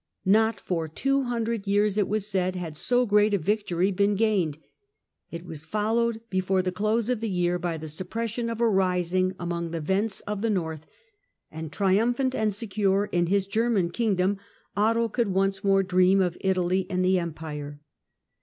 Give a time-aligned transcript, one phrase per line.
[0.25, 4.57] Not for two hundred years, it was said, had so great a victory been gained.
[5.29, 9.35] It was followed, before the close of the year, by the suppression of a rising
[9.39, 10.87] among the Wends of the north;
[11.51, 14.39] and, triumphant and secure in his German kingdom,
[14.75, 17.79] Otto could once more ream of Italy and of Empire.